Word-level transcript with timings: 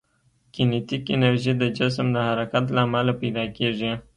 کینیتیک 0.53 1.03
انرژي 1.15 1.53
د 1.57 1.63
جسم 1.77 2.07
د 2.11 2.17
حرکت 2.27 2.65
له 2.75 2.81
امله 2.85 3.13
پیدا 3.21 3.45
کېږي. 3.57 3.91